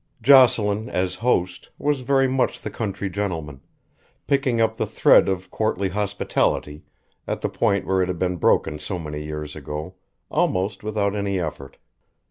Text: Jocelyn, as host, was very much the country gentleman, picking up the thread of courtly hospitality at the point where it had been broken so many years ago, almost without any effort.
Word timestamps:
Jocelyn, 0.19 0.89
as 0.89 1.13
host, 1.21 1.69
was 1.77 1.99
very 1.99 2.27
much 2.27 2.61
the 2.61 2.71
country 2.71 3.07
gentleman, 3.07 3.61
picking 4.25 4.59
up 4.59 4.75
the 4.77 4.87
thread 4.87 5.29
of 5.29 5.51
courtly 5.51 5.89
hospitality 5.89 6.81
at 7.27 7.41
the 7.41 7.49
point 7.49 7.85
where 7.85 8.01
it 8.01 8.07
had 8.07 8.17
been 8.17 8.37
broken 8.37 8.79
so 8.79 8.97
many 8.97 9.21
years 9.23 9.55
ago, 9.55 9.93
almost 10.31 10.83
without 10.83 11.15
any 11.15 11.39
effort. 11.39 11.77